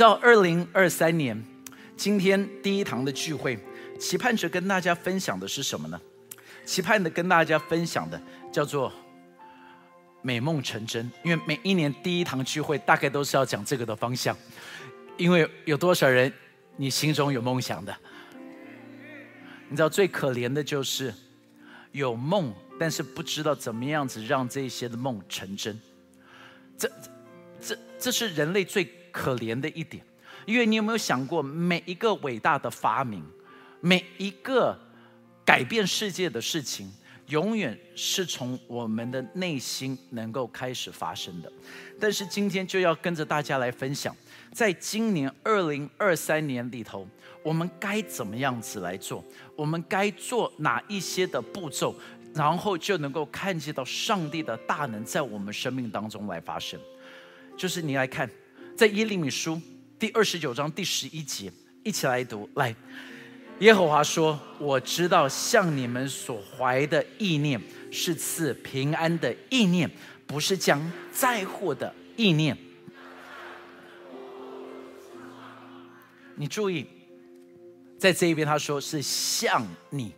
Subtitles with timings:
[0.00, 1.38] 知道，二零二三年
[1.94, 3.58] 今天第一堂的聚会，
[3.98, 6.00] 期盼着跟大家分享的是什么呢？
[6.64, 8.18] 期盼的跟大家分享的
[8.50, 8.90] 叫做
[10.22, 11.04] 美梦成真。
[11.22, 14.34] 因为每一年第一堂聚会大概都是要讲这个的方向。
[15.18, 16.32] 因为有多少人
[16.78, 17.94] 你心中有梦想的？
[19.68, 21.12] 你知道最可怜的就是
[21.92, 25.78] 有梦，但是不知道怎么样子让这些的梦成真。
[26.78, 26.90] 这
[27.60, 28.98] 这这是人类最。
[29.12, 30.04] 可怜的一点，
[30.46, 33.24] 因为你有没有想过，每一个伟大的发明，
[33.80, 34.78] 每一个
[35.44, 36.90] 改变世界的事情，
[37.26, 41.52] 永远是从我们的内心能够开始发生的。
[41.98, 44.14] 但是今天就要跟着大家来分享，
[44.52, 47.06] 在今年二零二三年里头，
[47.42, 49.24] 我们该怎么样子来做？
[49.54, 51.94] 我们该做哪一些的步骤，
[52.34, 56.80] 然后就能够看见到上帝的大能在我们生命当中来发生？
[57.56, 58.28] 就是你来看。
[58.80, 59.60] 在耶利米书
[59.98, 61.52] 第二十九章第十一节，
[61.84, 62.48] 一起来读。
[62.54, 62.74] 来，
[63.58, 67.60] 耶和华说：“我知道向你们所怀的意念
[67.92, 69.90] 是赐平安的意念，
[70.26, 70.80] 不是将
[71.12, 72.56] 灾祸的意念。”
[76.34, 76.86] 你注意，
[77.98, 80.14] 在这一边他说是向你，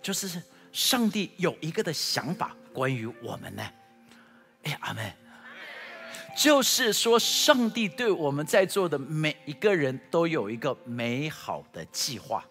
[0.00, 3.62] 就是上帝有一个的想法关于我们呢。
[4.62, 5.12] 哎，阿门。
[6.36, 12.44] 就是说，上帝对我们在座的每一个人都有一个美好的计划。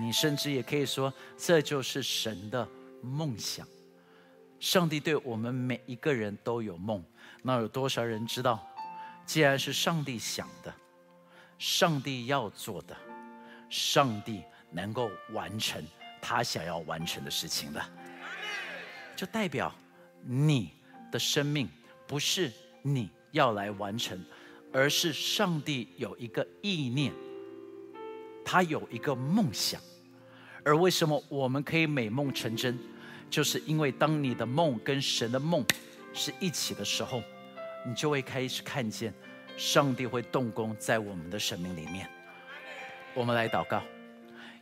[0.00, 2.66] 你甚至也可以说，这就是神的
[3.02, 3.66] 梦想。
[4.58, 7.04] 上帝对我们每一个人都有梦。
[7.42, 8.66] 那有多少人知道？
[9.26, 10.74] 既然是上帝想的，
[11.58, 12.96] 上帝要做的，
[13.68, 15.84] 上帝能够完成
[16.22, 17.84] 他想要完成的事情的，
[19.14, 19.74] 就代表
[20.22, 20.72] 你
[21.12, 21.68] 的生命
[22.06, 22.50] 不是。
[22.86, 24.22] 你要来完成，
[24.70, 27.10] 而是上帝有一个意念，
[28.44, 29.80] 他有一个梦想，
[30.62, 32.78] 而为什么我们可以美梦成真，
[33.30, 35.64] 就是因为当你的梦跟神的梦
[36.12, 37.22] 是一起的时候，
[37.86, 39.14] 你就会开始看见
[39.56, 42.06] 上帝会动工在我们的生命里面。
[43.14, 43.82] 我们来祷告。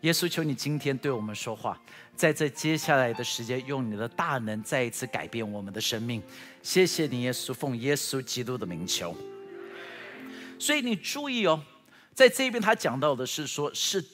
[0.03, 1.81] 耶稣，求你今天对我们说话，
[2.17, 6.21] 在这接下来的时间，用你的大能再一次改变我们的生命。
[6.61, 9.17] 谢谢你，耶稣，奉耶稣基督的名求。
[10.59, 11.63] 所以你注意哦，
[12.13, 14.05] 在这边他讲到的是说，是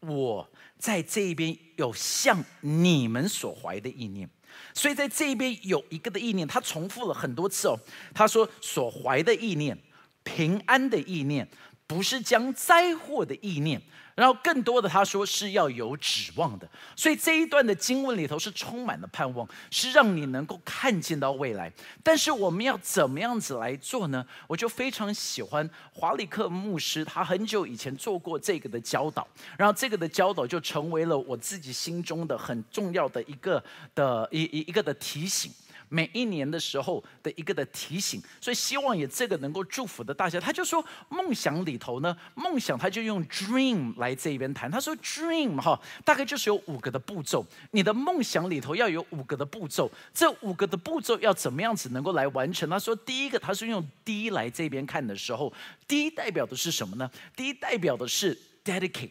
[0.00, 4.28] 我在这一边有向你们所怀的意念，
[4.74, 7.78] 所以在这一边有一个的意念，他重复了很多次哦。
[8.12, 9.78] 他说所怀的意念，
[10.24, 11.48] 平安的意念，
[11.92, 13.80] 不是将灾祸的意念。
[14.14, 21.72] 然后更多的，他说是要有指望的，所以这一段的经文里头是充满了盼望，是让你能够看见到未来。
[22.02, 24.24] 但是我们要怎么样子来做呢？
[24.46, 29.26] 我就非常喜欢华里克牧师，他很久以前做过这个的教导，
[29.56, 33.64] 然后这个的教导就成为了我自己心中的很重要的一个
[33.94, 35.50] 的一一一个的提醒。
[35.92, 40.40] 每一年的时候的一个的提醒，所以希望也这个能够祝福的大家。
[40.40, 44.70] 他就说梦想里头呢，梦想他就用 dream 来这边谈。
[44.70, 47.44] 他说 dream 哈，大概就是有五个的步骤。
[47.72, 52.66] 你的梦想里头要有五个的步骤，这五个的步骤要怎么样子能够来完成？
[52.70, 55.52] 他说第一个，他是用 D 来这边看的时候
[55.86, 59.10] ，D 代表的是什么呢？D 代表的是 dedicate。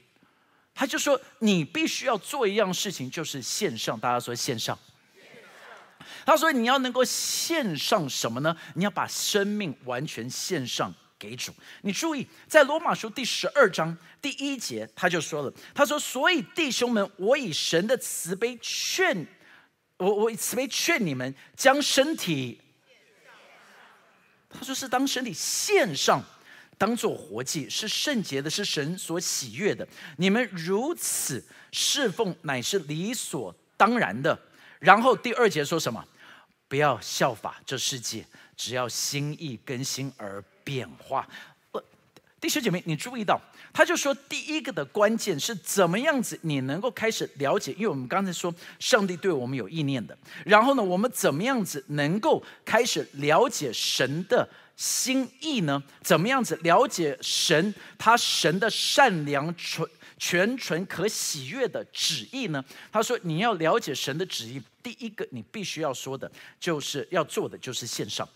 [0.74, 4.00] 他就说你必须要做一样事情，就是线上。
[4.00, 4.76] 大家说线上。
[6.26, 8.56] 他说：“你要能够献上什么呢？
[8.76, 11.54] 你要把生命完全献上给主。
[11.82, 19.26] 你注意，在罗马书第十二章第一节，他就说了：他说，所以弟兄们，我以神的慈悲劝
[19.98, 22.60] 我，我以慈悲劝你们，将身体，
[24.50, 26.24] 他说是当身体献上，
[26.78, 29.88] 当做活祭，是圣洁的，是神所喜悦的。
[30.18, 34.38] 你们如此侍奉，乃是理所当然的。
[34.82, 36.06] 然后第二节说什么？”
[36.68, 38.26] 不要效法这世界，
[38.56, 41.28] 只要心意更新而变化。
[41.74, 41.84] 呃，
[42.40, 43.38] 弟兄姐妹，你注意到，
[43.74, 50.18] 他就说第一个的关键是怎么样子，你能够开始了解，因为我们刚才说上帝对我们有意念的。
[50.46, 54.48] 然后呢，我们怎么样子能够开始了解神的
[54.78, 55.84] 心意呢？
[56.02, 59.86] 怎么样子了解神他神的善良纯？
[60.24, 62.64] 全纯可喜悦的旨意呢？
[62.92, 68.30] 他说：“你要了解神的旨意，第一个你必须要说的，就是要做的就是线上。”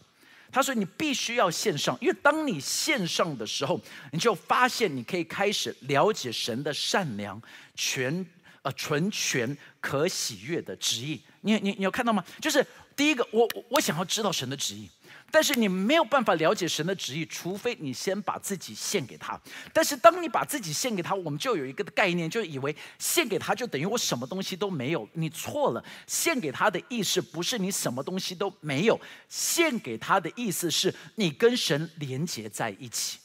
[0.52, 3.80] 他说：“你必须要线上，因为当你线上的时候，
[4.12, 7.40] 你就发现你可以开始了解神的善良、
[7.76, 8.26] 全
[8.64, 11.22] 呃纯全可喜悦的旨意。
[11.42, 12.26] 你你你有看到吗？
[12.42, 12.66] 就是
[12.96, 14.90] 第一个，我我想要知道神的旨意。
[15.32, 19.38] 但是你没有办法了解神的旨意，除非你先把自己献给他。
[19.74, 25.10] 但是当你把自己献给他，我们就有一个概念，就以为献给他就等于我什么东西都没有。
[25.12, 33.20] 你错了，献给他的意思不是你什么东西都没有，献给他的意思是你跟神连接在一起。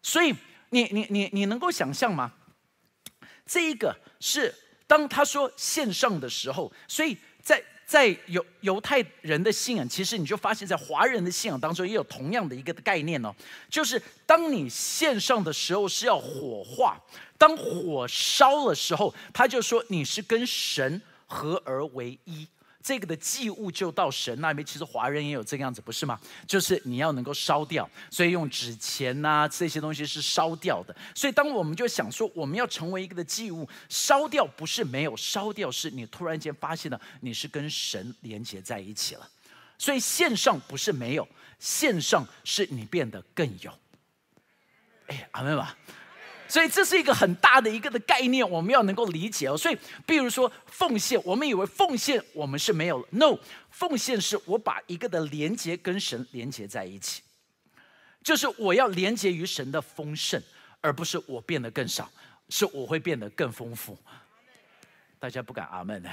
[0.00, 0.34] 所以
[0.70, 2.32] 你你你你能够想象吗？
[3.44, 4.54] 这一个是
[4.86, 7.62] 当他说献上的时候，所以在。
[7.86, 13.32] 在犹犹太人的信仰，其实你就发现，在华人的信仰当中也有同样的一个概念哦，
[13.70, 17.00] 就是当你献上的时候是要火化，
[17.38, 22.46] 当火烧的时候，他就说你是跟神合而为一。
[22.86, 26.20] 这个的祭物就到神那边，其实华人也有这个样子，不是吗？
[26.46, 30.94] 就是你要能够烧掉，所以用纸钱呐这些东西是烧掉的。
[31.12, 39.28] 所以当我们就想说，我们要成为一个的祭物，烧掉不是没有烧掉，是你突然间发现了你是跟神连接在一起了。
[39.76, 41.28] 所以线上不是没有，
[41.58, 43.76] 线上是你变得更有。
[45.08, 45.76] 哎，阿门吧。
[46.48, 49.56] 所以这是一个很大的一个的概念，我们要能够理解哦。
[49.56, 49.76] 所以，
[50.06, 53.36] 比如说奉献，我们以为奉献我们是没有，no，
[53.70, 57.22] 奉献是我把一个的连接跟神连接在一起，
[58.22, 60.40] 就是我要连接于神的丰盛，
[60.80, 62.10] 而不是我变得更少，
[62.48, 63.98] 是我会变得更丰富。
[65.18, 66.10] 大家不敢阿门呢？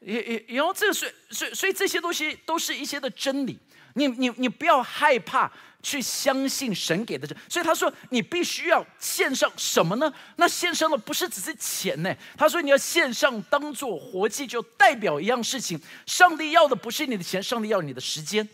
[0.00, 3.58] 也也然后这个所所所以这些东西都是一些的真理，
[3.94, 5.52] 你你你不要害怕。
[5.80, 10.12] 去相信神给的这，所以他说你必须要献上什么呢？
[10.36, 12.14] 那献上的不是只是钱呢？
[12.36, 15.80] 他说你要献上当做活祭，就代表一样事情。
[16.04, 18.48] 上帝要的不是你的钱，上帝要你的时间，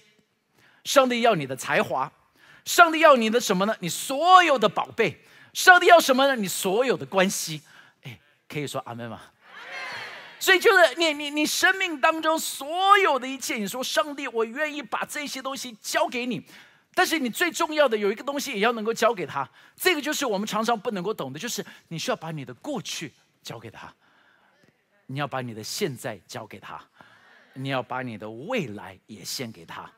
[0.85, 2.13] 上帝要你的才华，
[2.67, 3.75] 上帝要你的什么呢？
[3.81, 5.25] 你所有的宝贝，
[5.55, 6.37] 上帝要什么呢？
[6.37, 7.63] 你所有的关系。
[8.03, 9.21] 哎，可以说阿门吗？
[10.39, 16.45] 所以就是你你你生命当中所有的一切，你说上帝，我愿意把这些东西交给你。
[16.95, 23.13] 但是你最重要的有一个东西也要能够交给他，这个就是我们常常不能够懂的，就是你需要把你的过去
[23.43, 23.93] 交给他，
[25.07, 26.81] 你要把你的现在交给他，
[27.55, 29.91] 你要把你的未来也献给他。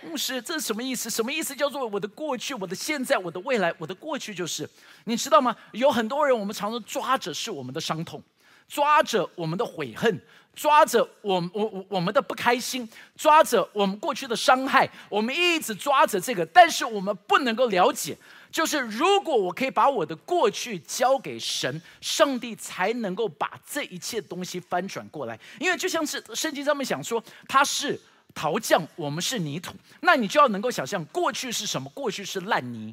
[0.00, 1.10] 牧师，这是什么意思？
[1.10, 1.56] 什么意思？
[1.56, 3.74] 叫做我的过去、我的现在、我的未来。
[3.78, 4.68] 我的过去就是，
[5.04, 5.56] 你知道吗？
[5.72, 8.22] 有很多人，我们常常抓着是我们的伤痛，
[8.68, 10.20] 抓着我们的悔恨。
[10.58, 18.18] 抓着我我我我们的不开心，抓着我们过去的伤害，我们一直抓着这个，但是我们不能够了解，
[18.50, 25.38] 就是如果我可以把我的过去交给神，上帝才能够把这一切东西翻转过来。
[25.60, 27.96] 因为就像是圣经上面讲说，他是
[28.34, 31.88] 陶匠，我们是泥土，那你就要能够想象，过去是什么？
[31.90, 32.92] 过去是烂泥，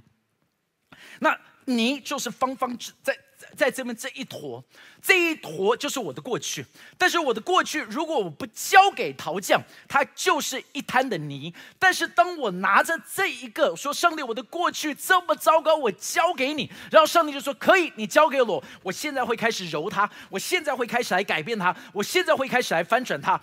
[1.18, 1.36] 那
[1.66, 3.18] 泥就是方方在。
[3.56, 4.64] 在这边这一坨，
[5.02, 6.66] 这一坨就是我的过去。
[6.98, 11.54] 但是我的过去，如果我不交给陶匠，它就是一滩的泥。
[11.80, 18.64] 但是当我拿着这一个说：“上帝，我的过去这么糟糕，我交给你。”然后上帝就说：“可以，你交给我。
[18.84, 23.40] 我现在会开始揉它，我现在会开始来改变它，我现在会开始来翻转它。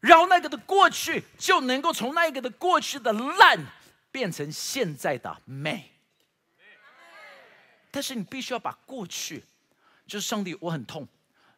[0.00, 3.58] 然后那个的过去就能够从那个的过去的烂
[4.12, 5.92] 变成现在的美。”
[7.96, 9.42] 但是你必须要把过去，
[10.06, 11.08] 就是上帝，我很痛，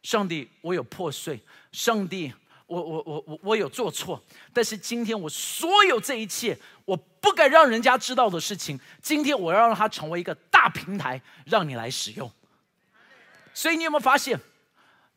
[0.03, 1.37] 上帝，我有破碎，
[1.73, 2.33] 上帝，
[2.65, 4.23] 我我我我我有做错。
[4.53, 12.31] 但是今天我所有这一切，我不敢让人家知道的事情，今天我要让它成为一个大平台，让你来使用。
[13.53, 14.39] 所以你有没有发现，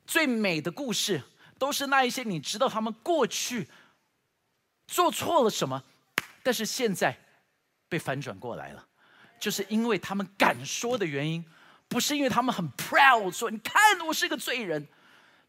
[0.04, 1.22] 最美的故事
[1.56, 3.68] 都是那一些你知道他们过去
[4.88, 5.84] 做错了什么，
[6.42, 7.16] 但是现在
[7.88, 8.88] 被反转过来了。
[9.42, 11.44] 就是因为他们敢说的原因，
[11.88, 13.74] 不是因为他们很 proud 说你看
[14.06, 14.86] 我是个罪人，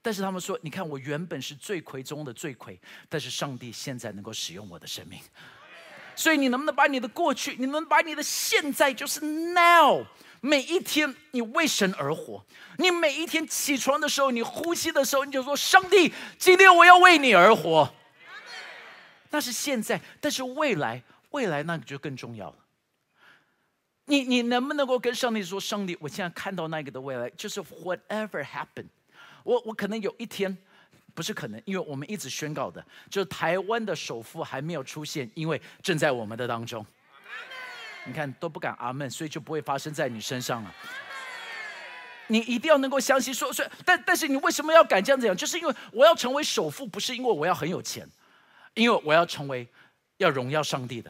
[0.02, 5.22] 但是他们说你看我原本是罪魁中的罪魁，但是上帝现在能够使用我的生命，
[6.16, 10.04] 所以你能不能把你的过去，你能把你的现在，就是 now，
[10.42, 12.44] 每一天你为神而活，
[12.80, 17.94] 你每一天起床的时候，你呼吸的时候，你就说上帝，今天我要为你而活，
[19.30, 22.56] 那是现在，但是未来，未来那个就更重要了。
[24.06, 28.86] 你你能不能够跟上帝说，上帝，我现在看到那个的未来，就是 whatever happen，
[29.44, 30.58] 我我可能有一天，
[31.14, 36.86] 不是可能，因为我们一直宣告的，就是台湾的首富还没有出现，因为正在我们的当中。
[38.06, 40.76] 你看都不敢阿门，所以就不会发生在你身上了。
[42.28, 45.36] 你一定要能够相信，说说，但但是你为什么要敢这样子讲？
[45.36, 48.06] 就是因为我要成为首富，不是因为我要很有钱，
[48.74, 49.66] 因为我要成为
[50.18, 51.10] 要荣耀上帝的。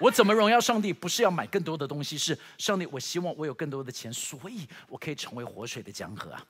[0.00, 0.92] 我怎么荣耀上帝？
[0.92, 2.84] 不是要买更多的东西，是上帝。
[2.86, 6.44] 我希望我有更多的钱，所以我可以成为活水的江河啊！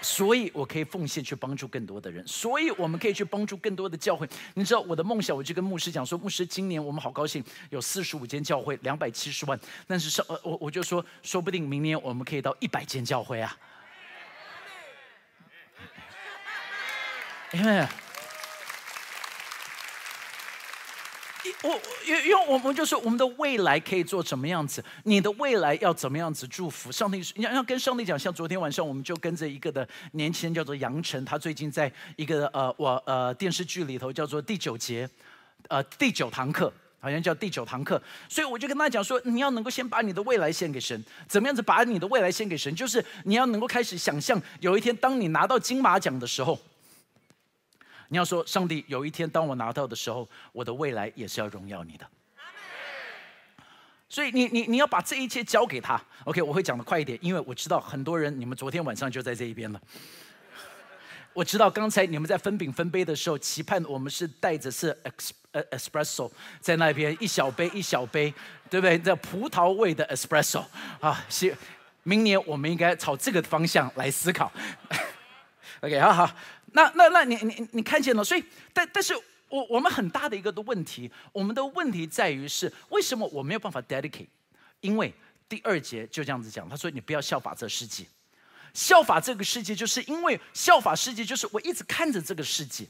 [0.00, 4.28] 所以我可以奉献去帮助更多的人，所以我们可以去帮助更多的教会。
[4.54, 9.58] 你知道我的梦想，我就跟牧师讲说，牧师，今年我们好高兴，有四十五间教会，两百七十万。
[9.86, 13.56] 但是上呃，我我就说，说不定明年我们可以到一百间教会啊。
[17.52, 17.88] 因为。
[21.64, 21.70] 我
[22.06, 26.92] 因因为我们就说我们的未来可以做怎么样子，你的未来要怎么样子祝福？
[26.92, 35.08] 上帝，你要要跟上帝讲，像昨天晚上我们就跟着一个的年轻人叫做杨晨，他最近在一个呃我呃电视剧里头叫做第九节，
[35.66, 42.72] 呃第九堂课，好像叫第九堂课，所以我就跟他讲说，你要能够先把你的未来献给神，怎么样子把你的未来献给神？
[42.76, 46.56] 就是你要能够开始想象，有一天当你拿到金马奖的时候。
[48.08, 52.06] 你要说，上帝，有一天当我拿到的时候，我的未来也是要荣耀你的。
[54.08, 56.00] 所以你你你要把这一切交给他。
[56.24, 59.80] OK，我会讲的快一点，因为我知道很多人，你们昨天晚上就在这一边了。
[61.34, 68.32] 我知道刚才你们在分饼分杯的时候，期盼我们是带着是 ex 呃 espresso 在那边一小杯一小杯，
[68.70, 68.98] 对不对？
[68.98, 70.64] 这葡萄味的 espresso
[71.00, 71.54] 啊，是
[72.02, 74.50] 明年我们应该朝这个方向来思考。
[75.80, 76.36] OK，好好。
[76.72, 79.14] 那那那你你你看见了，所以但但是
[79.48, 84.28] 我我们很大的一个的问题，我们的问题在于是为什么我没有办法 dedicate？
[84.80, 85.14] 因为
[85.48, 88.04] 第二节就这样子讲，他说你不要效法这世界，
[88.74, 92.84] 效法这个世界，就是因为效法世界，就是我一直看着这个世界。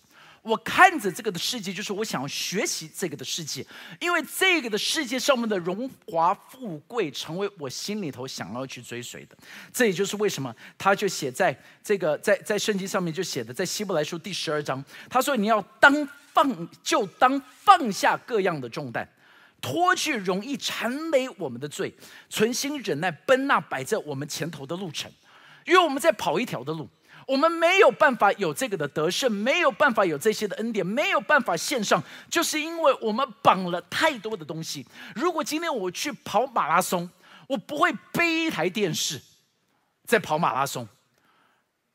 [0.49, 3.65] 我看着这个的世界，就是我想要学习这个的世界，
[4.01, 9.37] 因为这个的世界上面的荣华富贵，成为我心里头想要去追随的。
[9.73, 19.07] 这也就是为什么他就写在这个在在圣经上面就写的，在希伯来书第十二章，他说你要当放就当放下各样的重担，
[19.61, 21.95] 脱去容易缠累我们的罪，
[22.31, 25.13] 存心忍耐奔那摆在我们前头的路程，
[25.67, 26.89] 因为我们在跑一条的路。
[27.29, 34.87] 我们没有办法有这个的得胜，没有办法有这些的恩典，没有办法献上，就是因为我们绑了太多的东西。
[35.15, 37.09] 如果今天我去跑马拉松，
[37.47, 39.21] 我不会背一台电视
[40.07, 40.89] 在跑马拉松，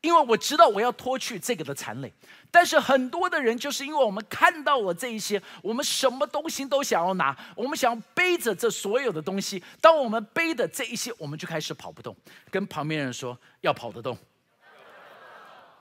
[0.02, 2.12] 因为我知道我要脱去这个的残累。
[2.52, 9.60] 但是很多的人就是因为我们看到了这一些，我们什么东西都想要拿，我们想要背着这所有的东西。
[9.80, 12.16] 当我们背的这一些，我们就开始跑不动。
[12.52, 14.16] 跟旁边人说要跑得动。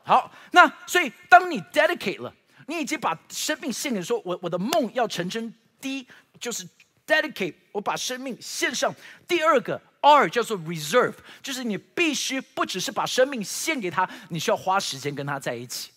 [0.03, 2.33] 好，那所以当你 dedicate 了，
[2.67, 5.53] 你已经把生命献给说，我我的梦要成真。
[5.79, 6.07] 第一
[6.39, 6.67] 就是
[7.07, 8.93] dedicate，我把生命献上。
[9.27, 15.91] 第二个 R 叫做 reserve，就是你必须不只是把生命献给他，你需要花时间跟他在一起。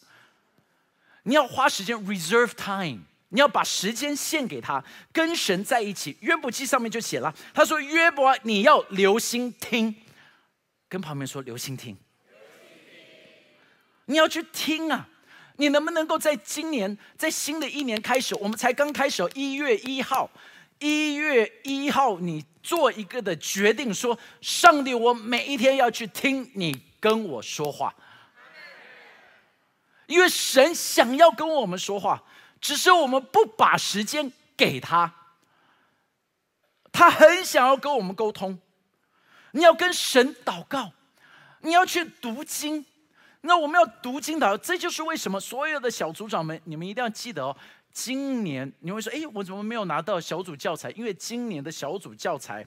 [1.25, 6.17] 你要花时间 reserve time，你要把时间献给他，跟神在一起。
[6.21, 9.95] 约伯记上面就写了，他说约伯你要留心听，
[10.89, 11.97] 跟旁边说留心听。
[14.07, 15.09] 你要去听啊！
[15.59, 20.31] 你能不能够在今年，在新的一年开始，我们才刚开始，一月一号，
[20.79, 27.95] 一月一号，你做一个的决定，说上帝，我每一天要去听你跟我说话，
[30.07, 32.23] 因为神想要跟我们说话，
[32.61, 35.13] 只是我们不把时间给他，
[36.93, 38.59] 他很想要跟我们沟通。
[39.53, 40.93] 你要跟神祷告，
[41.61, 42.85] 你要去读经。
[43.47, 47.57] 那我们要读经祷，这就是为什么所有的小组长们，你们一定要记得哦。
[47.93, 50.91] 今年你会说，哎，我怎么没有拿到小组教材？
[50.91, 52.67] 因为今年的小组教材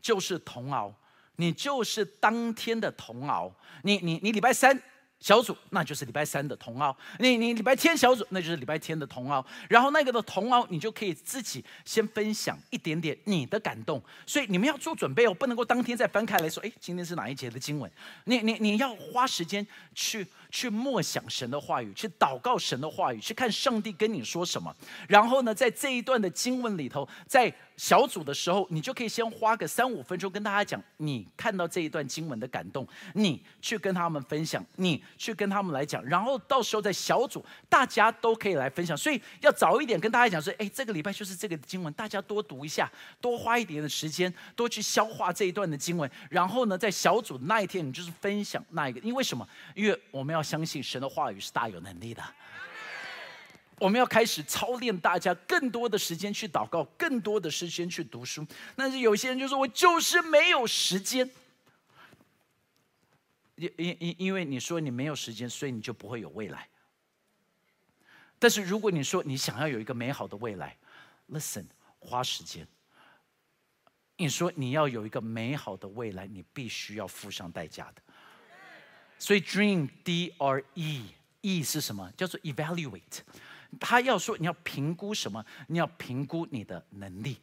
[0.00, 0.94] 就是童熬，
[1.36, 4.82] 你就是当天的童熬，你你你礼拜三。
[5.20, 17.90] 小组那就是礼拜三的同奥，你你礼拜天小组那就是礼拜天的同奥，然后那个的同奥你就可以自己先分享一点点你的感动，所以你们要做准备哦，不能够当天再翻开来说，哎，今天是哪一节的经文？
[18.24, 20.26] 你你你要花时间去。
[20.50, 24.74] 去默想神的话语，去祷告神的话语，去看上帝跟你说什么。
[25.06, 36.04] 然后呢，在这一段的经文里头，在小组的时候，你就可以先花个三五分钟跟大家讲你看到这一段经文的感动，你去跟他们分享，你去跟他们来讲。
[36.04, 38.96] 然后到时候在小组，大家都可以来分享。
[38.96, 46.10] 所以要早一点跟大家讲说，哎，这个礼拜就是这个经文，大家多读一下，多花一点的时间，多去消化这一段的经文。
[46.30, 49.46] 然后呢，在小组那一天，你就是分享那一个，因为什么？
[49.74, 50.38] 因为我们要。
[50.38, 52.22] 要相信神的话语是大有能力的。
[53.80, 58.46] 我们要开始操练大家更多的时间去祷告，更多的时间去读书。
[58.76, 61.28] 但是有些人就说：“我就是没有时间。”
[63.56, 66.68] 因因因因为你说你没有时间，所以你就不会有未来。
[68.38, 70.76] 但是如果你说你想要有一个美好的未来
[71.30, 71.66] ，Listen，
[71.98, 72.66] 花时间。
[74.16, 78.02] 你说你要有一个美好的未来，你必须要付上代价的。
[79.18, 81.06] 所以 dream D R E
[81.40, 82.12] E 是什么？
[82.16, 83.20] 叫做 evaluate。
[83.78, 85.44] 他要说你要评估什么？
[85.66, 87.36] 你要评估你的能力。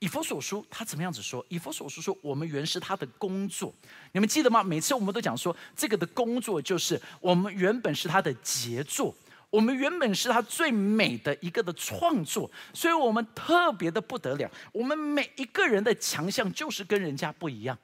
[0.00, 1.44] 以佛所书他怎么样子说？
[1.48, 3.74] 以佛所书说，我们原是他的工作。
[4.12, 4.62] 你们记得吗？
[4.62, 9.14] 每次我们都讲说，这个的工作就是我们原本是他的杰作，
[9.50, 14.50] 我们原本是他最美的一个的创作，所以我们特别的不得了。
[14.72, 17.76] 我们每一个人的强项就是跟人家不一样，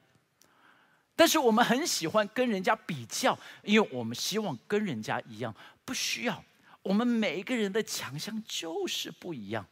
[1.17, 5.53] 但是我们很喜欢跟人家比较，因为我们希望跟人家一样。
[5.83, 6.43] 不需要，
[6.85, 9.67] 我们每一个人的强项就是不一样。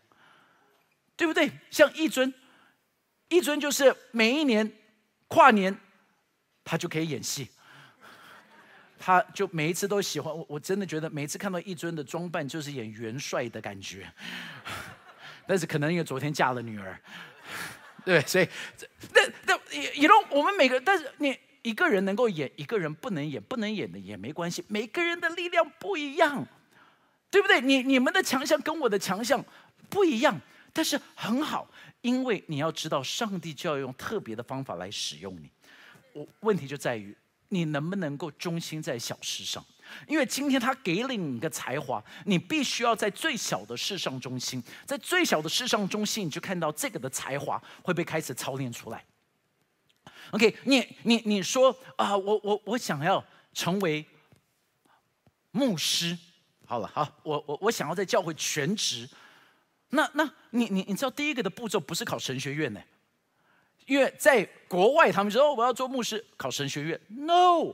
[1.15, 1.49] 对不对？
[1.69, 2.33] 像一尊，
[3.29, 4.69] 一尊就是每一年
[5.27, 5.77] 跨年，
[6.63, 7.47] 他就可以演戏，
[8.97, 10.43] 他就每一次都喜欢我。
[10.49, 14.11] 我真的觉得每次看到一尊的装扮，就是演元帅的感觉。
[15.45, 16.99] 但是可能因为昨天嫁了女儿，
[18.03, 18.49] 对，所以
[19.13, 24.65] 那那也都我们每个，但是你一个人能够演，一个人不能演，不能演的也没关系。
[24.67, 26.45] 每个人的力量不一样，
[27.33, 27.59] 对不对？
[27.59, 29.43] 你你们的强项跟我的强项
[29.89, 30.39] 不一样。
[30.71, 31.67] 但是很好，
[32.01, 35.49] 因为你要知道，上帝就要用特别的方法来使用你。
[36.13, 37.15] 我问题就在于，
[37.49, 39.65] 你能不能够忠心在小事上？
[40.07, 49.03] 因为今天他给了你一个才华，你必须要在最小的事上忠心，在最小的事上忠心，你就看到这个的才华会被开始操练出来。
[50.31, 53.23] OK，你你你说啊，我我我想要
[53.53, 54.05] 成为
[55.51, 56.17] 牧师，
[56.65, 59.07] 好了，好，我我我想要在教会全职。
[59.89, 62.81] 那那你你你知道第一个的步骤不是考神学院呢？
[63.85, 67.73] 因为在国外他们说我要做牧师考神学院，no，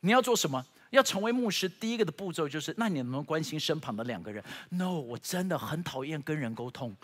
[0.00, 0.64] 你要做什么？
[0.90, 6.96] 要成为牧师，第一个的步骤就是那你能不能关心身旁的两个人？no，我真的很讨厌跟人沟通。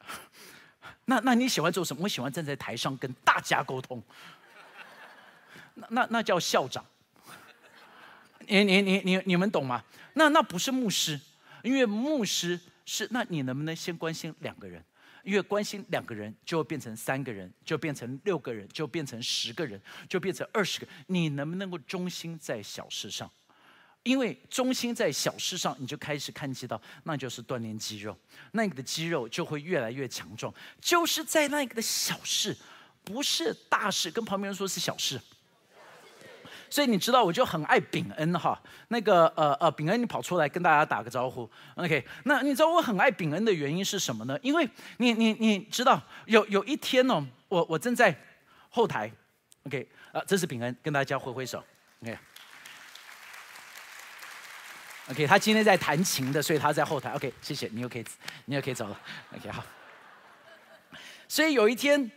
[1.04, 2.04] 那那你喜欢做什么？
[2.04, 4.02] 我喜欢站在台上跟大家沟通。
[5.74, 6.82] 那那那叫校长。
[8.48, 9.82] 你你你你你们懂吗？
[10.14, 11.20] 那那不是牧师，
[11.62, 14.82] 因为牧师是那你能不能先关心两个人？
[15.24, 20.86] 因为关心两个人就变成三个人，就变成六个人，就变成十个人，就变成二十个。
[21.06, 23.30] 你能不能够忠心在小事上？
[24.02, 28.14] 因为忠心在小事上，你就开始看见到，那就是锻炼肌肉，
[28.52, 30.52] 那个的肌肉就会越来越强壮。
[30.78, 32.54] 就是在那个的小事，
[33.02, 34.10] 不是大事。
[34.10, 35.18] 跟旁边人说是小事。
[36.74, 38.60] 所以你知道，我就很爱炳恩哈。
[38.88, 42.04] 那个呃呃，炳恩，你跑出来跟大家打个招呼，OK？
[42.24, 44.36] 那你知道我很爱炳恩的原因是什么呢？
[44.42, 48.12] 因为你你你知道，有有一天哦，我我正在
[48.70, 49.08] 后台
[49.66, 49.88] ，OK？
[50.10, 51.62] 啊，这是炳恩，跟大家挥挥手
[52.02, 52.18] ，OK？OK，
[55.28, 57.32] 他今天在弹琴的，所以他在后台，OK？
[57.40, 58.04] 谢谢你，又可以
[58.46, 59.00] 你又可以走了
[59.36, 59.48] ，OK？
[59.48, 59.64] 好。
[61.28, 62.10] 所以有一天，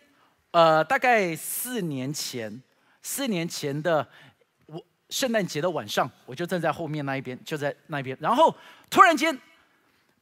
[0.49, 2.63] 呃，大概四年前，
[3.03, 4.07] 四年前的。
[5.09, 8.17] 圣诞节的晚上，我就站在后面那一边，就在那一边。
[8.19, 8.55] 然后
[8.89, 9.39] 突然间，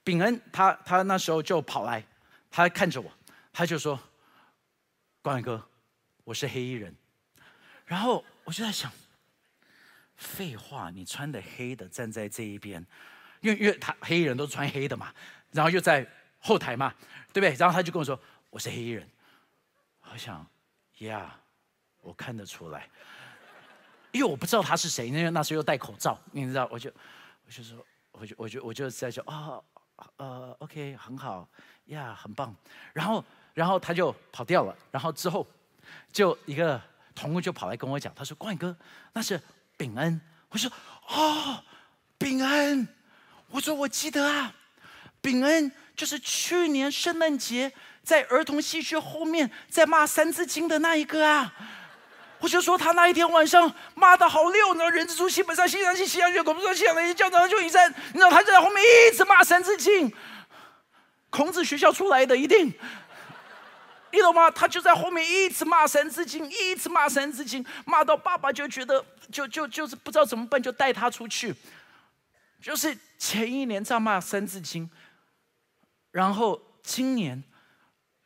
[0.04, 2.06] 炳恩他他那时候就跑来，
[2.52, 3.12] 他看着我，
[3.52, 4.00] 他就说
[5.24, 5.68] ：“光远哥，
[6.24, 6.96] 我是黑衣人。”
[7.86, 8.92] 然后我就在想，
[10.16, 12.86] 废话，你穿的黑的站在这一边，
[13.42, 15.14] 因为因为他黑衣人都穿黑的嘛，
[15.52, 16.08] 然后又在
[16.40, 16.94] 后台嘛，
[17.34, 17.54] 对不对？
[17.58, 18.20] 然后他就跟我说
[18.52, 19.10] ：“我是黑衣人。”
[20.14, 20.46] 我想
[21.00, 21.40] 呀，
[22.02, 22.88] 我看得出来。
[24.16, 26.90] 因为我不知道他是谁，因为那时候又戴口罩，你知道，我就
[27.46, 29.60] 我就说，我就我就我就在说啊
[30.16, 31.46] 呃，OK，很好
[31.88, 32.56] 呀，很棒。
[32.94, 33.22] 然后
[33.54, 35.46] 然后他就跑掉了，然后之后
[36.14, 36.82] 就一个
[37.14, 38.74] 同工就跑来跟我讲，他说：“光远哥，
[39.12, 39.38] 那是
[39.76, 40.72] 炳恩。”我说
[41.12, 41.62] ：“哦，
[42.18, 42.88] 炳恩。”
[43.52, 44.56] 我说：“我记得啊，
[45.20, 47.70] 炳恩就是去年圣诞节
[48.02, 51.54] 在儿童戏剧后面在骂《三字经》的那一个啊。”
[52.40, 57.90] 我就说他那一天晚上骂的好溜呢，人之初性本善，性相近，性相远，孔不说性相近，教长就以善。
[58.14, 60.12] 你知道他就在后面一直骂《三字经》，
[61.30, 62.72] 孔子学校出来的一定，
[64.12, 64.52] 你懂吗？
[64.52, 71.56] 他就在后面一直骂《三字经》，一直骂《三字经》，骂到爸爸就觉得就就就是不知道怎么办，就带他出去。
[72.62, 74.88] 就是前一年在骂《三字经》，
[76.12, 77.44] 然后今年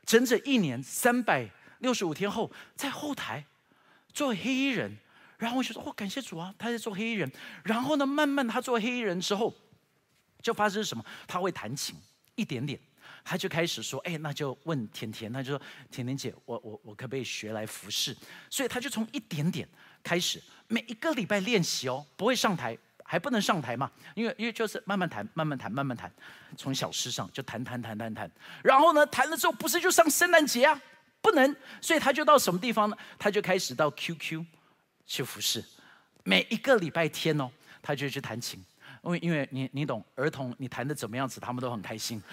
[0.06, 3.46] 整整一年三百六十五天后，在后台。
[4.20, 4.98] 做黑衣人，
[5.38, 7.32] 然后我就说：“哦，感谢主啊，他在做黑衣人。”
[7.64, 9.56] 然后呢，慢慢他做黑衣人之后，
[10.42, 11.02] 就发生什么？
[11.26, 11.96] 他会弹琴
[12.36, 12.78] 一点点，
[13.24, 18.14] 他就开始说：“哎，那就问甜甜，他就说：甜甜姐，我我我可不可以学来服侍？”
[18.52, 19.66] 所以他就从一点点
[20.04, 26.12] 开始，每一个礼拜练习哦，不会上台，还不能上台嘛，因为因为就是慢慢弹，慢慢弹，慢慢弹，
[26.58, 28.30] 从小诗上就弹弹弹弹弹。
[28.66, 30.82] 然后呢，弹了之后不是就上圣诞节啊？
[31.22, 32.98] 不能，所以他就到什么地方呢？
[33.18, 34.44] 他就开始到 QQ
[35.06, 35.64] 去服侍，
[36.24, 37.50] 每一个礼拜天哦，
[37.82, 38.64] 他就去弹琴，
[39.04, 42.22] 因为因为你你懂，儿童你弹的怎么样子，他们都很开心。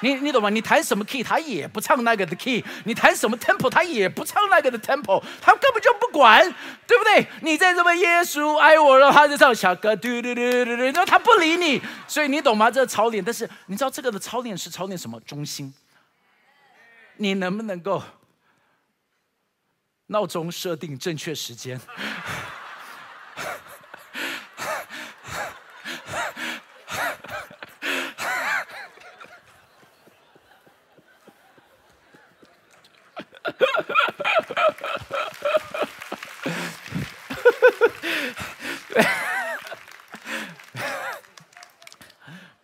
[0.00, 0.50] 你你懂吗？
[0.50, 6.42] 你弹什么 key，他也不唱那个的 key；你弹什么 tempo，他也不唱那个的 tempo，他根本就不管，
[6.86, 7.26] 对不对？
[7.40, 12.70] 你在这边耶稣爱我了，他就唱小歌，嘟嘟嘟嘟嘟，那他不理你，所以你懂吗？
[12.70, 15.18] 这操练，但是你知道这个的操练是操练什么？
[15.20, 15.72] 中心。
[17.16, 18.02] 你能不能够
[20.06, 21.80] 闹钟设定正确时间？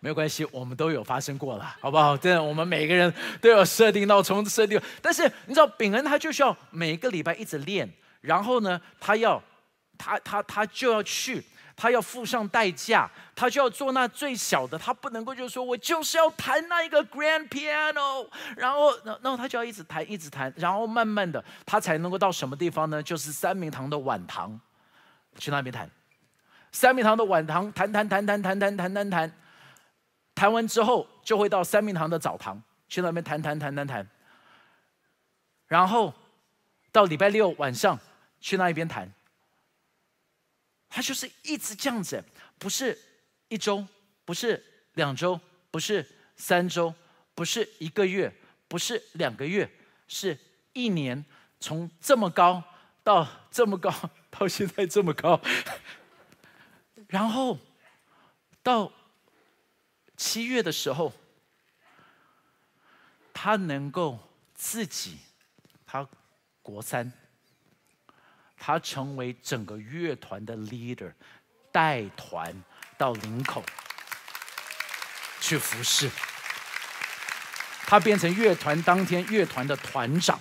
[0.11, 2.17] 没关系，我们都有发生过了，好不好？
[2.17, 9.41] 真的，我们每个人都有设定闹钟设定，但是你知道，炳恩他就需要每个礼拜一直练，然后呢，他要
[9.97, 11.41] 他他他就要去，
[11.77, 23.01] 他要付上代价，他就要做那最小的，他不能够就是说我就是要弹那一个 grand piano，然后然后他就要一直弹一直弹，然后慢慢的他才能够到什么地方呢？
[23.01, 24.59] 就是三明堂的晚堂，
[25.37, 25.89] 去那边弹，
[26.73, 29.33] 三明堂的晚堂弹弹弹弹弹弹弹弹弹。
[30.41, 34.09] 谈完之后，就会到三明堂的澡堂去那边谈谈谈谈谈，
[35.67, 36.11] 然后
[36.91, 37.99] 到礼拜六晚上
[38.39, 39.13] 去那一边谈。
[40.89, 42.23] 他就是一直这样子，
[42.57, 42.97] 不是
[43.49, 43.85] 一周，
[44.25, 46.03] 不是两周，不是
[46.35, 46.91] 三周，
[47.35, 48.33] 不是一个月，
[48.67, 49.69] 不是两个月，
[50.07, 50.35] 是
[50.73, 51.23] 一年，
[51.59, 52.63] 从这么高
[53.03, 53.93] 到这么高，
[54.31, 55.39] 到现在这么高，
[57.09, 57.59] 然后
[58.63, 58.91] 到。
[60.21, 61.11] 七月的时候，
[63.33, 64.19] 他能够
[64.53, 65.17] 自己，
[65.83, 66.07] 他
[66.61, 67.11] 国三，
[68.55, 71.11] 他成为整个乐团的 leader，
[71.71, 72.55] 带团
[72.99, 73.63] 到林口
[75.39, 76.07] 去服侍，
[77.87, 80.39] 他变成乐团当天乐团的团长。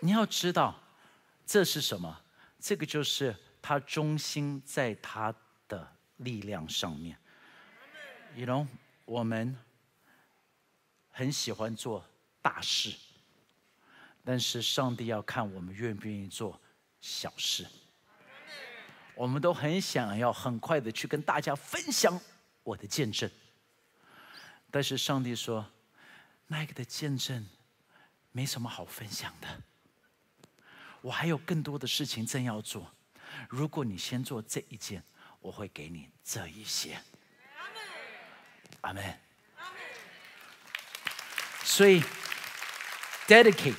[0.00, 0.78] 你要知道，
[1.46, 2.20] 这是什么？
[2.60, 5.34] 这个就是他中心在他
[5.66, 7.18] 的力量上面。
[8.36, 8.66] You know，
[9.06, 9.56] 我们
[11.08, 12.04] 很喜欢做
[12.42, 12.94] 大事，
[14.22, 16.60] 但是上帝要看我们愿不愿意做
[17.00, 17.66] 小事。
[19.14, 22.20] 我们都很想要很快的去跟大家分享
[22.62, 23.30] 我的见证，
[24.70, 25.66] 但是上帝说，
[26.46, 27.48] 那个的见证
[28.32, 29.62] 没什么好分享的。
[31.00, 32.92] 我还有更多的事情正要做，
[33.48, 35.02] 如果你先做这一件，
[35.40, 37.00] 我会给你这一些。
[38.82, 39.18] 阿门。
[41.62, 42.02] 所以
[43.26, 43.74] ，dedicate、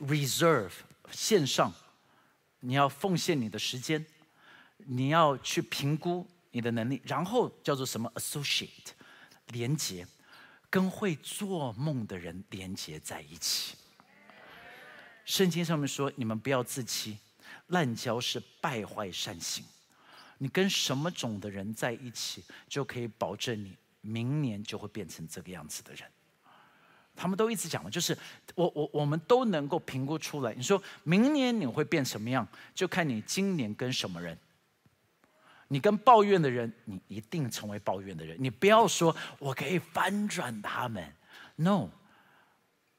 [0.00, 0.72] reserve
[1.10, 1.72] 线上，
[2.60, 4.04] 你要奉献你的时间，
[4.78, 8.90] 你要去评估你的能力，然后叫做什么？associate
[9.46, 10.06] 连接，
[10.68, 13.76] 跟会做梦的人连接在一起。
[15.24, 17.18] 圣经上面说：“你们不要自欺，
[17.68, 19.64] 滥交是败坏善行。”
[20.40, 26.08] 你跟什么种的人在一起，就可以保证你明年就会变成这个样子的人。
[27.16, 28.16] 他们都一直讲的，就是
[28.54, 30.54] 我我我们都能够评估出来。
[30.54, 34.38] 你说明年你会变什么样，就看你今年跟什么人。
[35.66, 38.36] 你跟抱怨的人，你一定成为抱怨的人。
[38.38, 41.12] 你不要说我可以翻转他们
[41.56, 41.88] ，no，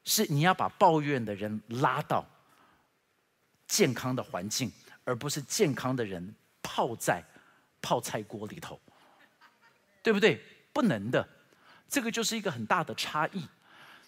[0.04, 2.24] 是你要把抱怨的人拉到
[3.66, 4.70] 健康的环境，
[5.04, 6.34] 而不是健康的人。
[6.62, 7.24] 泡在
[7.82, 8.80] 泡菜锅里头，
[10.02, 10.40] 对不对？
[10.72, 11.28] 不能的，
[11.88, 13.48] 这个就是一个很大的差异。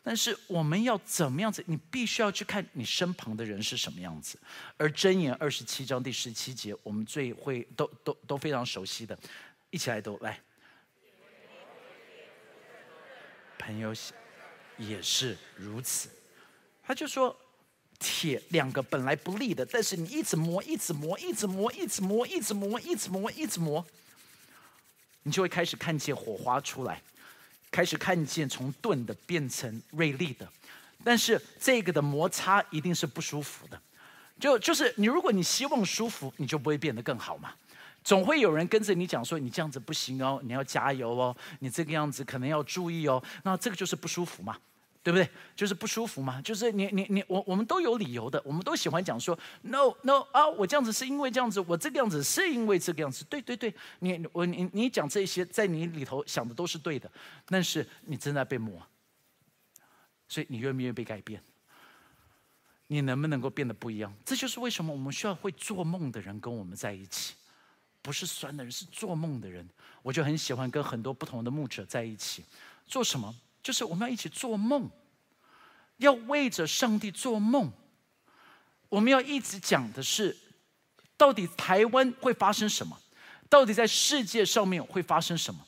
[0.02, 1.62] 但是我们要怎么样子？
[1.66, 4.38] 你必须要去看你身旁的人是什么样子。
[4.76, 9.18] 而箴言二十七章第十七节，我们最会都都都非常熟悉的，
[9.70, 10.40] 一起来读来。
[13.58, 13.94] 朋友
[14.76, 16.11] 也是如此，
[16.82, 17.37] 他就说。
[18.03, 23.87] 铁两个本来不利的，但是你一直磨，一直磨，一直磨，一直磨，一直磨，一直磨，一直磨，
[25.23, 27.01] 你就会开始看见火花出来，
[27.71, 30.49] 开始看见从钝的变成锐利的。
[31.05, 33.81] 但是这个的摩擦一定是不舒服的，
[34.41, 37.55] 就就是你，如果你希望舒服，你就不会变得更好嘛。
[38.05, 43.23] 总会有人跟着你讲说，你这样子不行哦，你要加油哦，你这个样子可能要注意哦。
[43.45, 44.59] 那这个就是不舒服嘛。
[45.03, 45.29] 对不对？
[45.57, 46.41] 就是不舒服嘛。
[46.43, 53.25] 就是你你你我我们都有理由的，我们都喜欢讲说 no no 啊，我这样子是因为这样子，我这个样子是因为这个样子。
[53.25, 57.11] 对对对，你我你你讲这些，在你里头想的都是对的，
[57.47, 58.81] 但是你正在被磨。
[60.29, 61.43] 所以你愿不愿意被改变？
[62.87, 64.15] 你能不能够变得不一样？
[64.25, 67.35] 这就是为什么我们需要会做梦的人跟我们在一起，
[68.01, 69.69] 不是酸的人，是做梦的人。
[70.03, 72.45] 我就很喜欢跟很多不同的牧者在一起，
[72.87, 73.35] 做什么？
[73.62, 74.90] 就是我们要一起做梦，
[75.98, 77.72] 要为着上帝做梦。
[78.88, 80.37] 我们要一直讲的是，
[81.16, 82.98] 到底台湾会发生什么？
[83.48, 85.61] 到底在世界上面会发生什么？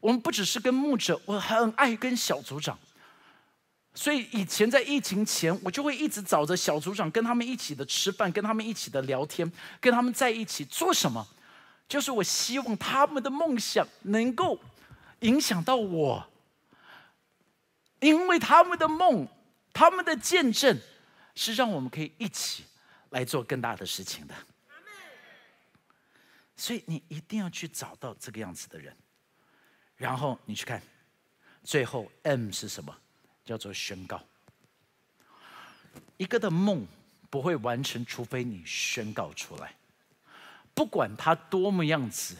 [0.00, 2.78] 我们不只是跟牧者，我很爱跟小组长。
[3.94, 11.26] 所以以前在疫情前，我就会一直找着小组长，跟他们一起的吃饭，跟他们一起的聊天，跟他们在一起做什么？
[11.88, 14.58] 就是我希望他们的梦想能够
[15.20, 16.26] 影响到我，
[18.04, 19.26] 因为他们的梦，
[19.72, 20.78] 他们的见证，
[21.34, 22.66] 是让我们可以一起
[23.08, 24.34] 来做更大的事情的。
[26.54, 28.94] 所以你一定要去找到这个样子的人，
[29.96, 30.82] 然后你去看，
[31.62, 32.94] 最后 M 是什么？
[33.42, 34.22] 叫做宣告。
[36.18, 36.86] 一个的梦
[37.30, 39.74] 不会完成，除非你宣告出来。
[40.74, 42.36] 不管他多么样子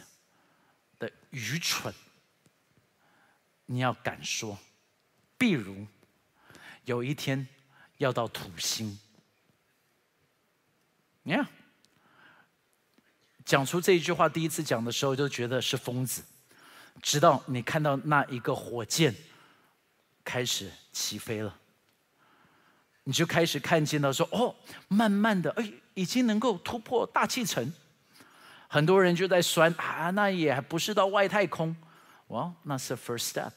[0.99, 1.91] 的愚蠢，
[3.65, 4.59] 你要敢说。
[5.37, 5.85] 比如
[6.85, 7.47] 有一天
[7.97, 8.99] 要到土星，
[11.23, 11.47] 你看，
[13.43, 16.23] 讲出这一句话，第一次讲的时候就觉得是疯子，
[17.01, 19.15] 直到你看到那一个火箭。
[20.27, 21.55] 开始起飞了，
[23.03, 24.55] 你就开始看见到说哦，
[24.87, 27.71] 慢慢的，哎，已经能够突破大气层。
[28.67, 31.77] 很多人就在酸啊，那也还不是到外太空，
[32.29, 33.51] 哇，那是 first step。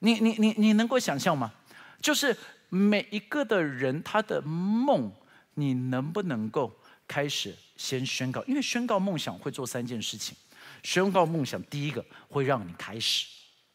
[0.00, 1.52] 你你你你能够想象吗？
[2.00, 2.36] 就是
[2.68, 5.12] 每一个的人他的梦，
[5.54, 6.72] 你能不能够
[7.06, 8.42] 开始先宣告？
[8.44, 10.36] 因为宣告梦想会做三件事情。
[10.84, 13.26] 宣告梦想，第一个会让你开始，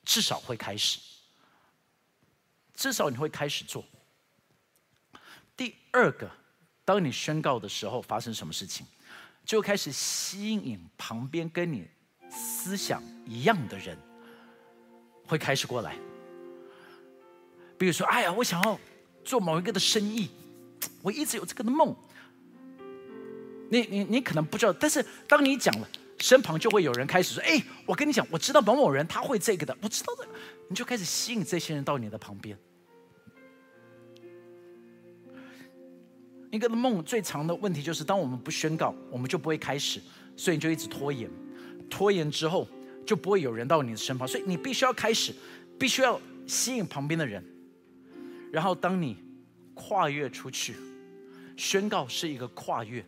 [0.05, 0.99] 至少会开始。
[2.73, 3.83] 至少你会开始做。
[5.57, 6.31] 第二个，
[6.85, 8.85] 当你宣告的时候，发生什么事情，
[9.43, 11.87] 就开始吸引旁边跟你
[12.29, 13.97] 思想一样的人，
[15.27, 15.97] 会开始过来。
[17.83, 18.79] 比如说，哎呀，我想要
[19.25, 20.29] 做某一个的生意，
[21.01, 21.93] 我一直有这个的梦。
[23.69, 30.25] 你你你可能不知道，但是当你讲了，身旁就会有人开始说：“哎，我跟你讲，我知道某某人他会这个的，我知道的。”
[30.69, 32.57] 你就开始吸引这些人到你的旁边。
[36.49, 39.99] 一个的梦最长的问题就是，当我们不宣告，我们就不会开始，
[40.37, 41.29] 所以你就一直拖延。
[41.89, 42.65] 拖延之后，
[43.05, 45.35] 就不会有人到你的身旁，所以你必须要开始，
[45.77, 46.17] 必须要
[46.47, 47.43] 吸引旁边的人。
[48.53, 49.17] 然后，当你
[49.73, 50.75] 跨越出去，
[51.57, 53.03] 宣告是一个跨越，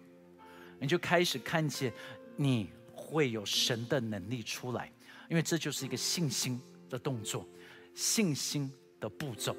[0.80, 1.94] 你就开始看见
[2.36, 4.92] 你会有神的能力出来，
[5.30, 7.48] 因为这就是一个信心的动作。
[7.94, 9.56] 信心的步骤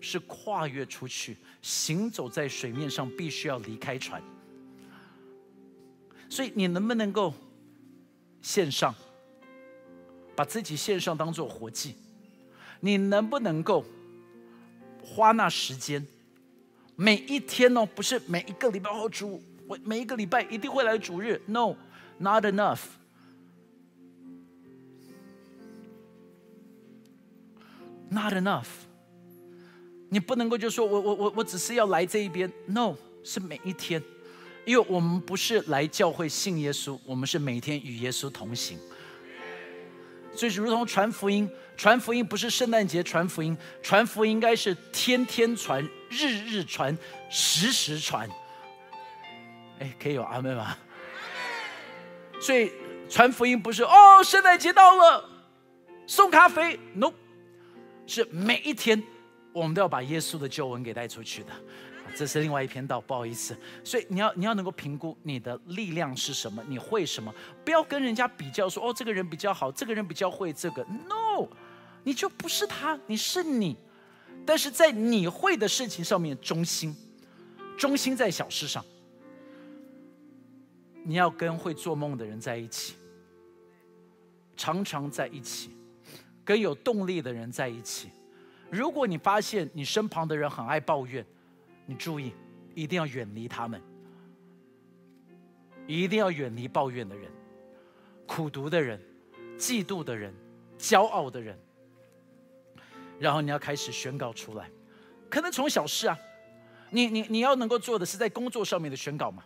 [0.00, 4.22] 是跨越出去，行走在水面上，必须要离开船。
[6.30, 7.34] 所以你能不能够
[8.42, 8.94] 线上
[10.36, 11.96] 把自己线上当做活祭？
[12.78, 13.84] 你能不能够
[15.06, 16.04] 花那时间，
[16.96, 22.80] 每一天哦，不是每一个礼拜哦主，我每一个礼拜一定会来主日？No，not enough。
[28.08, 28.66] Not enough，
[30.10, 34.00] 你不能够就说我我我我只是要来这一边，No，是每一天，
[34.64, 38.78] 因为我们不是来教会信耶稣，我们是每天与耶稣同行。
[40.36, 46.96] 所以，如同传福音，传福音不是圣诞节传福音，传福音应该是天天传、日日传、
[47.30, 48.28] 时时传。
[49.78, 50.76] 哎，可以有阿妹吗？
[52.40, 52.70] 所以
[53.08, 55.28] 传福音不是哦，圣诞节到了，
[56.06, 57.12] 送咖啡，No。
[58.06, 59.02] 是每一天，
[59.52, 61.52] 我们都要把耶稣的救恩给带出去的。
[62.16, 63.54] 这是另外一篇道，不好意思。
[63.84, 70.82] 所以你要你要能够评估你的力量是什么，你会什么，不要跟人家比较，说哦这个人比较好，这个人比较会这个。
[70.84, 71.46] No，
[72.02, 73.76] 你就不是他，你是你。
[74.46, 76.96] 但是在你会的事情上面忠心，
[77.76, 78.82] 忠心在小事上。
[81.04, 82.94] 你要跟会做梦的人在一起，
[84.56, 85.70] 常常在一起。
[86.44, 88.08] 跟有动力的人在一起。
[88.70, 91.26] 如果你发现你身旁的人很爱抱怨，
[91.86, 92.32] 你注意，
[92.74, 93.80] 一定要远离他们，
[95.86, 97.30] 一定要远离抱怨的人、
[98.26, 99.00] 苦读的人、
[99.56, 100.34] 嫉妒的人、
[100.78, 101.58] 骄傲的人。
[103.18, 104.70] 然后你要开始宣告出来，
[105.30, 106.18] 可能从小事啊，
[106.90, 109.42] 你你你要能够做的是在工作上面的宣告嘛，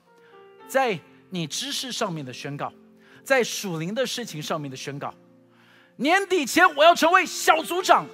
[0.66, 0.98] 在
[1.28, 2.72] 你知识上面的宣告，
[3.22, 5.14] 在属灵的事情上面的宣告。
[5.96, 8.06] 年底前我要成为小组长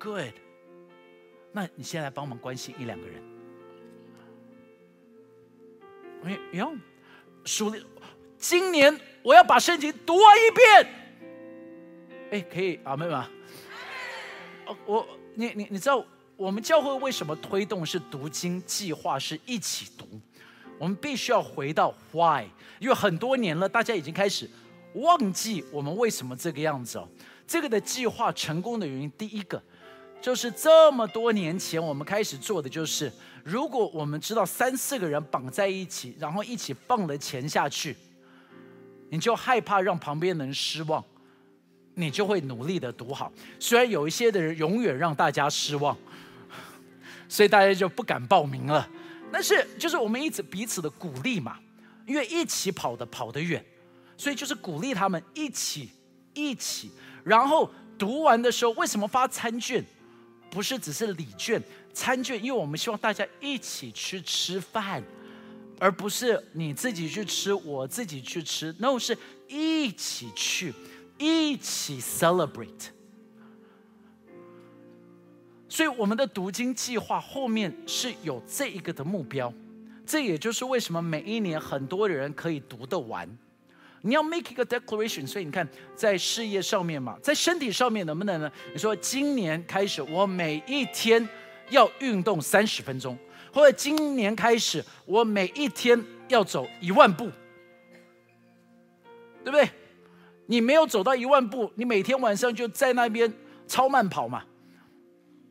[0.00, 0.34] ，Good。
[1.52, 3.37] 那你现在帮忙关心一两个人。
[6.24, 6.76] 哎哟，
[7.44, 7.82] 书里，
[8.36, 10.94] 今年我要把圣经读完一遍。
[12.30, 13.14] 哎，可以啊，妹妹。
[14.66, 16.04] 哦，我你你你知道
[16.36, 20.06] 我们教会为什么推动是读经计划是一起读？
[20.78, 22.44] 我们必须要回到 why，
[22.78, 24.48] 因为很多年了，大家已经开始
[24.94, 27.08] 忘记我们为什么这个样子哦。
[27.46, 29.62] 这个的计划成功的原因，第一个
[30.20, 33.10] 就是这么多年前我们开始做的，就是
[33.44, 37.96] 如果我们知道三四个人绑在一起，然后一起放了钱下去，
[39.10, 41.04] 你就害怕让旁边的人失望。
[41.94, 45.98] 你就会努力的读好，虽然有一些的人永远让大家失望，
[47.28, 48.88] 所以大家就不敢报名了。
[49.32, 51.58] 但是就是我们一直彼此的鼓励嘛，
[52.06, 53.64] 因为一起跑的跑得远，
[54.16, 55.90] 所以就是鼓励他们一起
[56.34, 56.92] 一起。
[57.24, 59.84] 然后读完的时候，为什么发餐券？
[60.50, 65.02] 不是只是礼券，餐券，因为我们希望大家一起去吃饭，
[65.78, 70.74] 而不是你自己去吃，我自己去吃，那是一起去。
[71.20, 72.90] 一起 celebrate，
[75.68, 79.52] 所以我们的读经计划后面是有这一个的目标，
[80.06, 83.28] 这也就是为什么每一年很多人可以读得完。
[84.02, 88.50] 你要 make 一个 declaration，所以你看在事业上面嘛，在身体上面能不能呢？
[88.72, 91.28] 你说今年开始我每一天
[91.70, 93.18] 要运动三十分钟，
[93.52, 97.30] 或者今年开始我每一天要走一万步，
[99.44, 99.68] 对不对？
[100.46, 103.32] 你没有走到一万步，你每天晚上就在那边
[103.66, 104.44] 超慢跑嘛？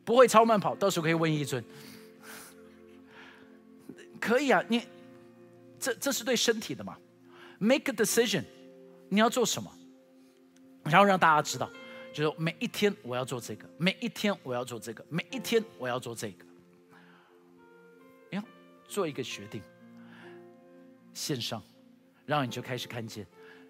[0.04, 1.62] 不会超慢跑，到时候可以问一尊。
[4.18, 4.82] 可以啊，你
[5.78, 6.96] 这这是对身体的嘛
[7.58, 8.44] ？Make a decision，
[9.08, 9.70] 你要做什么？
[10.84, 11.70] 然后让大家知道，
[12.12, 16.44] 就是每一天我要做这个，每一天我要做这个，每一天我要做这个。
[18.30, 18.42] 你要
[18.86, 19.62] 做一个决定，
[21.12, 21.62] 线上，
[22.26, 23.26] 然后你就开始看见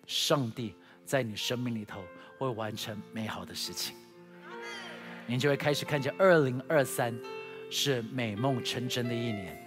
[0.07, 0.75] 上帝。
[1.05, 2.05] 在你生命里头
[2.37, 3.97] 会完成美好的事情，
[5.27, 7.19] 你就会开始看见二零二三
[7.71, 9.67] 是美梦成真的一年。